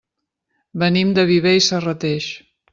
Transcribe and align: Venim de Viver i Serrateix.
Venim 0.85 1.13
de 1.19 1.27
Viver 1.33 1.55
i 1.61 1.65
Serrateix. 1.69 2.35